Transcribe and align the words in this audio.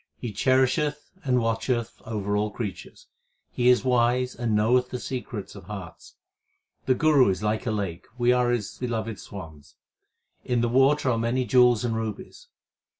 He 0.17 0.31
cherisheth 0.33 1.11
and 1.23 1.39
watcheth 1.39 2.01
over 2.07 2.35
all 2.35 2.49
creatures; 2.49 3.05
He 3.51 3.69
is 3.69 3.85
wise 3.85 4.33
and 4.35 4.55
knoweth 4.55 4.89
the 4.89 4.97
secrets 4.99 5.53
of 5.53 5.65
hearts. 5.65 6.15
The 6.87 6.95
Guru 6.95 7.29
is 7.29 7.43
like 7.43 7.67
a 7.67 7.71
lake; 7.71 8.07
we 8.17 8.31
are 8.33 8.49
his 8.49 8.79
beloved 8.79 9.19
swans: 9.19 9.75
In 10.43 10.61
the 10.61 10.69
water 10.69 11.11
are 11.11 11.19
many 11.19 11.45
jewels 11.45 11.85
and 11.85 11.95
rubies. 11.95 12.47